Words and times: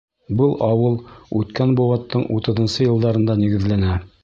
Был 0.37 0.53
ауыл 0.67 0.95
үткән 1.41 1.75
быуаттың 1.81 2.25
утыҙынсы 2.39 2.83
йылдарында 2.87 3.39
нигеҙләнә. 3.45 4.03